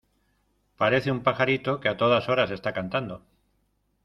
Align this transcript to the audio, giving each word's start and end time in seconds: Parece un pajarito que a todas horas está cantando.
Parece 0.81 1.11
un 1.15 1.21
pajarito 1.27 1.71
que 1.81 1.87
a 1.89 1.95
todas 2.01 2.25
horas 2.31 2.49
está 2.57 2.69
cantando. 2.77 3.15